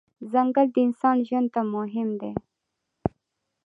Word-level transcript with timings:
ځنګل 0.31 0.67
د 0.73 0.75
انسان 0.87 1.17
ژوند 1.27 1.47
ته 1.53 1.61
مهم 1.73 2.09
دی. 2.21 2.31